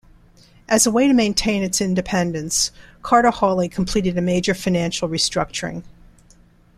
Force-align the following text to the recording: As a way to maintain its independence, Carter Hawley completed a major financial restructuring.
As 0.67 0.87
a 0.87 0.91
way 0.91 1.07
to 1.07 1.13
maintain 1.13 1.61
its 1.61 1.79
independence, 1.79 2.71
Carter 3.03 3.29
Hawley 3.29 3.69
completed 3.69 4.17
a 4.17 4.21
major 4.23 4.55
financial 4.55 5.07
restructuring. 5.07 5.83